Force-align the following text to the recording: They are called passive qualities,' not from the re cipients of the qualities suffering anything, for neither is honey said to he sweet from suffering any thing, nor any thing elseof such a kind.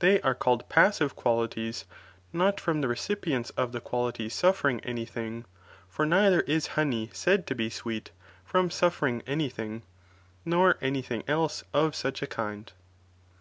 They 0.00 0.20
are 0.22 0.34
called 0.34 0.68
passive 0.68 1.14
qualities,' 1.14 1.84
not 2.32 2.58
from 2.60 2.80
the 2.80 2.88
re 2.88 2.96
cipients 2.96 3.52
of 3.56 3.70
the 3.70 3.80
qualities 3.80 4.34
suffering 4.34 4.80
anything, 4.80 5.44
for 5.88 6.04
neither 6.04 6.40
is 6.40 6.66
honey 6.74 7.08
said 7.12 7.46
to 7.46 7.54
he 7.54 7.70
sweet 7.70 8.10
from 8.44 8.68
suffering 8.72 9.22
any 9.28 9.48
thing, 9.48 9.82
nor 10.44 10.76
any 10.80 11.02
thing 11.02 11.22
elseof 11.28 11.94
such 11.94 12.20
a 12.20 12.26
kind. 12.26 12.72